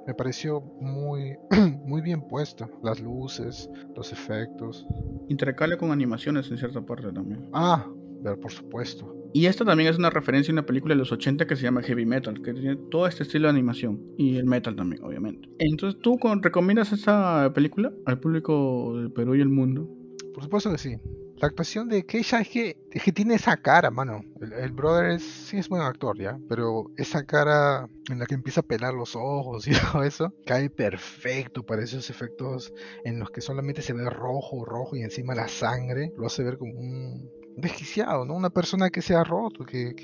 Me 0.07 0.15
pareció 0.15 0.61
muy, 0.81 1.39
muy 1.85 2.01
bien 2.01 2.23
puesto. 2.23 2.69
Las 2.83 3.01
luces, 3.01 3.71
los 3.95 4.13
efectos. 4.13 4.87
Intercala 5.29 5.77
con 5.77 5.91
animaciones 5.91 6.51
en 6.51 6.59
cierta 6.59 6.81
parte 6.81 7.13
también. 7.13 7.49
Ah, 7.53 7.87
pero 8.23 8.39
por 8.39 8.53
supuesto. 8.53 9.17
Y 9.33 9.47
esta 9.47 9.65
también 9.65 9.89
es 9.89 9.99
una 9.99 10.11
referencia 10.11 10.51
a 10.51 10.55
una 10.55 10.67
película 10.67 10.95
de 10.95 10.99
los 10.99 11.13
80 11.13 11.47
que 11.47 11.55
se 11.55 11.63
llama 11.63 11.83
Heavy 11.83 12.05
Metal, 12.05 12.43
que 12.43 12.53
tiene 12.53 12.77
todo 12.91 13.07
este 13.07 13.23
estilo 13.23 13.47
de 13.47 13.51
animación. 13.51 14.01
Y 14.19 14.37
el 14.37 14.45
metal 14.45 14.75
también, 14.75 15.05
obviamente. 15.05 15.49
Entonces, 15.59 16.01
¿tú 16.01 16.19
recomiendas 16.43 16.93
esta 16.93 17.53
película 17.55 17.93
al 18.07 18.19
público 18.19 18.97
del 18.97 19.13
Perú 19.13 19.37
y 19.37 19.41
el 19.41 19.49
mundo? 19.49 19.89
Por 20.35 20.43
supuesto 20.43 20.71
que 20.73 20.79
sí. 20.79 20.97
La 21.41 21.49
actuación 21.49 21.89
de 21.89 22.05
Keisha 22.05 22.43
es 22.43 22.49
que, 22.51 22.77
es 22.91 23.03
que 23.03 23.13
tiene 23.13 23.35
esa 23.35 23.57
cara, 23.57 23.91
mano. 23.91 24.23
El, 24.59 24.73
brother 24.73 25.13
es, 25.13 25.23
sí 25.23 25.57
es 25.57 25.71
buen 25.71 25.81
actor, 25.81 26.19
¿ya? 26.19 26.39
Pero 26.51 26.91
esa 26.99 27.25
cara 27.25 27.89
en 28.11 28.19
la 28.19 28.27
que 28.27 28.35
empieza 28.35 28.61
a 28.61 28.65
pelar 28.65 28.93
los 28.93 29.17
ojos 29.17 29.67
y 29.69 29.71
todo 29.71 30.03
eso, 30.03 30.35
cae 30.45 30.69
perfecto 30.69 31.65
para 31.65 31.83
esos 31.83 32.11
efectos 32.11 32.75
en 33.05 33.19
los 33.19 33.31
que 33.31 33.41
solamente 33.41 33.81
se 33.81 33.95
ve 33.95 34.11
rojo, 34.11 34.67
rojo 34.67 34.97
y 34.97 35.03
encima 35.03 35.35
la 35.35 35.49
sangre. 35.49 36.13
Lo 36.19 36.27
hace 36.27 36.43
ver 36.43 36.59
como 36.59 36.75
un, 36.75 37.31
desquiciado, 37.61 38.25
¿no? 38.25 38.35
Una 38.35 38.51
persona 38.51 38.91
que 38.91 39.03
se 39.03 39.15
ha 39.15 39.25
roto, 39.25 39.65
que, 39.65 39.95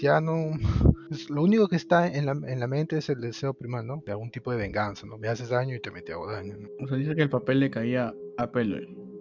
ya 0.00 0.20
no... 0.20 0.50
lo 1.28 1.42
único 1.42 1.68
que 1.68 1.76
está 1.76 2.06
en 2.08 2.26
la, 2.26 2.32
en 2.32 2.60
la, 2.60 2.66
mente 2.66 2.98
es 2.98 3.08
el 3.08 3.20
deseo 3.20 3.54
primal, 3.54 3.86
¿no? 3.86 4.02
De 4.04 4.12
algún 4.12 4.30
tipo 4.30 4.50
de 4.50 4.58
venganza, 4.58 5.06
¿no? 5.06 5.18
Me 5.18 5.28
haces 5.28 5.48
daño 5.48 5.74
y 5.74 5.80
te 5.80 5.90
mete 5.90 6.12
hago 6.12 6.30
daño, 6.30 6.56
¿no? 6.58 6.68
O 6.84 6.88
sea, 6.88 6.96
dice 6.96 7.14
que 7.14 7.22
el 7.22 7.30
papel 7.30 7.60
le 7.60 7.70
caía 7.70 8.12
a 8.36 8.50
pelo. 8.50 8.76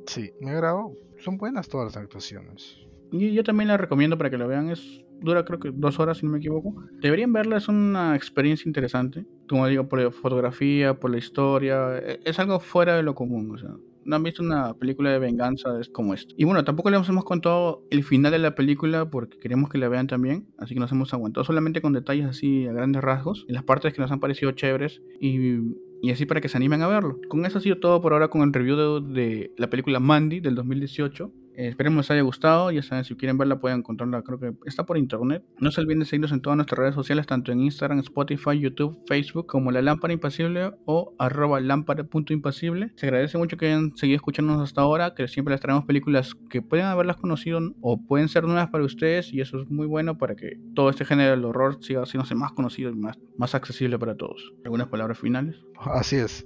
Sí, 0.08 0.32
me 0.42 0.52
agradó. 0.52 0.94
Son 1.18 1.38
buenas 1.38 1.70
todas 1.70 1.94
las 1.94 1.98
actuaciones. 1.98 2.78
Y 3.12 3.32
yo 3.34 3.44
también 3.44 3.68
la 3.68 3.78
recomiendo 3.78 4.18
para 4.18 4.30
que 4.30 4.38
lo 4.38 4.48
vean. 4.48 4.70
Es 4.70 5.06
dura 5.22 5.46
creo 5.46 5.60
que 5.60 5.72
dos 5.72 6.00
horas 6.00 6.18
si 6.18 6.26
no 6.26 6.32
me 6.32 6.40
equivoco. 6.40 6.76
Deberían 7.00 7.32
verla, 7.32 7.58
es 7.58 7.68
una 7.68 8.16
experiencia 8.16 8.68
interesante. 8.68 9.26
Como 9.48 9.68
digo, 9.68 9.88
por 9.88 10.02
la 10.02 10.12
fotografía, 10.12 11.00
por 11.00 11.12
la 11.12 11.18
historia. 11.18 11.98
E, 11.98 12.20
es 12.26 12.40
algo 12.40 12.60
fuera 12.60 12.96
de 12.96 13.04
lo 13.04 13.14
común. 13.14 13.52
O 13.52 13.58
sea, 13.58 13.70
no 14.06 14.16
han 14.16 14.24
visto 14.24 14.44
una 14.44 14.74
película 14.74 15.12
de 15.12 15.20
venganza 15.20 15.70
como 15.92 16.14
esta. 16.14 16.34
Y 16.38 16.44
bueno, 16.46 16.64
tampoco 16.64 16.90
les 16.90 17.08
hemos 17.08 17.24
contado 17.24 17.84
el 17.90 18.04
final 18.04 18.32
de 18.32 18.40
la 18.40 18.56
película 18.56 19.10
porque 19.10 19.38
queremos 19.40 19.70
que 19.70 19.78
la 19.78 19.90
vean 19.90 20.08
también, 20.08 20.48
así 20.58 20.74
que 20.74 20.80
nos 20.80 20.92
hemos 20.92 21.14
aguantado 21.14 21.44
solamente 21.44 21.82
con 21.82 21.94
detalles 21.94 22.26
así 22.26 22.66
a 22.68 22.74
grandes 22.74 23.02
rasgos, 23.02 23.46
en 23.48 23.56
las 23.56 23.64
partes 23.64 23.94
que 23.94 24.02
nos 24.02 24.12
han 24.12 24.20
parecido 24.20 24.52
chéveres 24.52 25.02
y, 25.20 25.58
y 26.02 26.12
así 26.12 26.26
para 26.26 26.42
que 26.42 26.50
se 26.50 26.58
animen 26.58 26.82
a 26.82 26.88
verlo. 26.88 27.20
Con 27.30 27.46
eso 27.46 27.58
ha 27.58 27.62
sido 27.62 27.80
todo 27.80 28.02
por 28.02 28.14
ahora 28.14 28.28
con 28.28 28.42
el 28.42 28.54
review 28.54 29.00
de 29.00 29.52
la 29.58 29.70
película 29.70 30.00
Mandy 30.00 30.40
del 30.40 30.56
2018. 30.56 31.32
Eh, 31.56 31.68
esperemos 31.68 31.98
les 31.98 32.12
haya 32.12 32.22
gustado. 32.22 32.72
Ya 32.72 32.82
saben, 32.82 33.04
si 33.04 33.16
quieren 33.16 33.38
verla 33.38 33.60
pueden 33.60 33.80
encontrarla. 33.80 34.22
Creo 34.24 34.40
que 34.40 34.54
está 34.66 34.86
por 34.86 34.98
internet. 34.98 35.44
No 35.60 35.72
se 35.72 35.82
olviden 35.82 36.00
de 36.00 36.06
seguirnos 36.06 36.32
en 36.32 36.42
todas 36.42 36.58
nuestras 36.58 36.80
redes 36.80 36.96
sociales, 36.96 37.28
tanto 37.28 37.52
en 37.52 37.62
Instagram, 37.62 38.00
Spotify, 38.00 38.60
YouTube, 38.60 39.00
Facebook, 39.08 39.48
como 39.48 39.72
La 39.72 39.82
Lámpara 39.82 40.14
Impasible 40.14 40.72
o 40.86 41.14
arroba 41.18 41.60
lámpara.impasible. 41.60 42.92
Se 42.96 43.08
agradece 43.08 43.38
mucho 43.38 43.58
que 43.58 43.68
hayan 43.68 43.96
seguido 43.96 44.18
escuchándonos 44.18 44.64
hasta 44.64 44.82
ahora, 44.82 45.14
que 45.16 45.28
siempre 45.28 45.54
les 45.54 45.62
traemos 45.62 45.86
películas 45.86 46.36
que 46.50 46.62
pueden 46.62 46.86
haberlas 46.86 47.18
conocido 47.18 47.60
o 47.82 48.02
pueden 48.02 48.30
ser 48.30 48.46
nuevas 48.46 48.70
para 48.70 48.84
ustedes 48.84 49.32
y 49.34 49.42
eso 49.42 49.62
es 49.62 49.70
muy 49.70 49.86
bueno 49.86 50.18
para 50.18 50.36
que 50.36 50.60
todo 50.74 50.90
este 50.90 51.06
género 51.06 51.32
del 51.32 51.46
horror 51.46 51.78
siga 51.82 52.06
siendo 52.06 52.24
más 52.36 52.54
conocido 52.54 52.90
y 52.90 52.96
más, 52.96 53.18
más 53.38 53.54
accesible 53.56 54.00
para 54.00 54.16
todos. 54.16 54.54
¿Algunas 54.64 54.88
palabras 54.88 55.20
finales? 55.20 55.56
Así 55.78 56.16
es. 56.16 56.46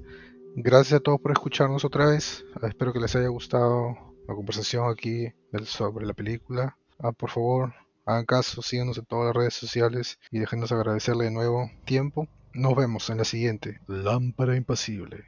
Gracias 0.56 1.00
a 1.00 1.00
todos 1.00 1.20
por 1.22 1.32
escucharnos 1.32 1.86
otra 1.86 2.08
vez. 2.08 2.46
Espero 2.64 2.92
que 2.92 3.00
les 3.00 3.16
haya 3.16 3.28
gustado 3.28 4.07
la 4.28 4.36
conversación 4.36 4.90
aquí 4.92 5.32
sobre 5.64 6.06
la 6.06 6.14
película. 6.14 6.78
Ah, 7.00 7.12
por 7.12 7.30
favor, 7.30 7.74
hagan 8.06 8.26
caso, 8.26 8.62
síganos 8.62 8.98
en 8.98 9.06
todas 9.06 9.28
las 9.28 9.36
redes 9.36 9.54
sociales 9.54 10.20
y 10.32 10.40
déjenos 10.40 10.72
agradecerle 10.72 11.26
de 11.26 11.32
nuevo 11.32 11.72
tiempo. 11.86 12.28
Nos 12.54 12.76
vemos 12.76 13.10
en 13.10 13.18
la 13.18 13.26
siguiente. 13.26 13.80
Lámpara 13.88 14.56
impasible. 14.56 15.26